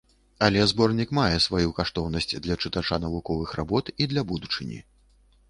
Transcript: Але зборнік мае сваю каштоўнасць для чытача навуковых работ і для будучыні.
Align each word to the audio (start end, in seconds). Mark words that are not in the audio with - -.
Але 0.45 0.61
зборнік 0.69 1.09
мае 1.17 1.35
сваю 1.45 1.69
каштоўнасць 1.81 2.31
для 2.47 2.57
чытача 2.65 2.95
навуковых 3.05 3.55
работ 3.61 3.93
і 4.01 4.11
для 4.17 4.27
будучыні. 4.35 4.83